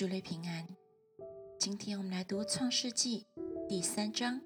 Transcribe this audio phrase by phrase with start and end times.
[0.00, 0.66] 主内平安。
[1.58, 3.26] 今天我们来读创世纪
[3.68, 4.40] 第三章，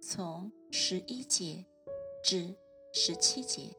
[0.00, 1.66] 从十一节
[2.24, 2.56] 至
[2.94, 3.76] 十七节。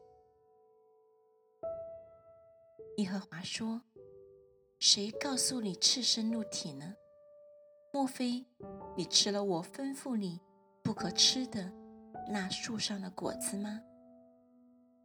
[2.98, 3.82] 耶和华说
[4.78, 6.94] ：“谁告诉你赤身露体呢？
[7.92, 8.46] 莫非
[8.96, 10.40] 你吃了我吩咐你
[10.84, 11.72] 不可吃的
[12.30, 13.82] 那树上的果子吗？”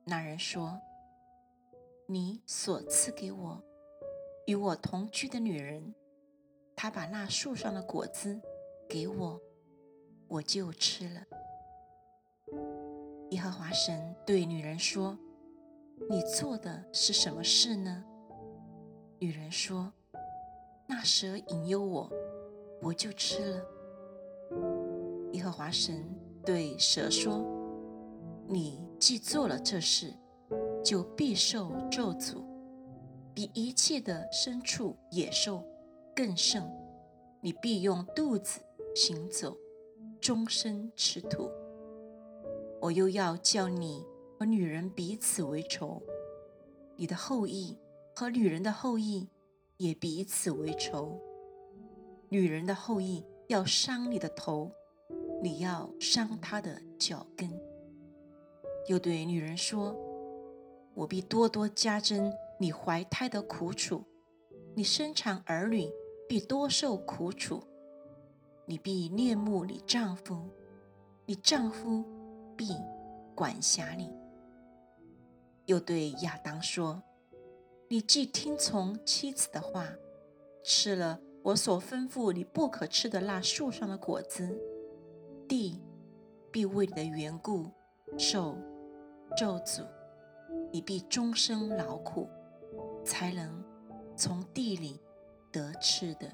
[0.05, 0.79] 那人说
[2.07, 3.63] ：“你所赐给我。”
[4.45, 5.95] 与我同居的女人，
[6.83, 8.37] 他把那树上的果子
[8.89, 9.39] 给我，
[10.27, 11.21] 我就吃了。
[13.29, 15.17] 耶和华神对女人说
[16.11, 18.03] ：“你做的是什么事呢？”
[19.17, 19.93] 女人说
[20.85, 22.11] ：“那蛇引诱我，
[22.81, 23.65] 我就吃了。”
[25.31, 26.03] 耶和华神
[26.45, 27.45] 对蛇说
[28.45, 30.13] ：“你既做了这事，
[30.83, 32.43] 就必受咒诅。”
[33.33, 35.65] 比一切的牲畜、野兽
[36.15, 36.63] 更甚，
[37.41, 38.61] 你必用肚子
[38.95, 39.57] 行走，
[40.21, 41.49] 终身吃土。
[42.81, 44.05] 我又要叫你
[44.37, 46.01] 和女人彼此为仇，
[46.95, 47.77] 你的后裔
[48.15, 49.27] 和女人的后裔
[49.77, 51.19] 也彼此为仇。
[52.29, 54.71] 女人的后裔要伤你的头，
[55.41, 57.49] 你要伤她的脚跟。
[58.87, 59.95] 又对女人说
[60.93, 64.05] ：“我必多多加增。”你怀胎的苦楚，
[64.73, 65.91] 你生产儿女
[66.27, 67.63] 必多受苦楚，
[68.65, 70.49] 你必恋慕你丈夫，
[71.25, 72.03] 你丈夫
[72.55, 72.75] 必
[73.35, 74.11] 管辖你。
[75.65, 77.01] 又对亚当说
[77.89, 79.87] ：“你既听从妻子的话，
[80.63, 84.59] 吃了我所吩咐你不可吃的那树上的果子，
[85.47, 85.81] 地
[86.51, 87.69] 必为你的缘故
[88.17, 88.57] 受
[89.37, 89.85] 咒诅，
[90.71, 92.29] 你必终生劳苦。”
[93.05, 93.61] 才能
[94.15, 94.97] 从地里
[95.53, 96.27] 得吃的。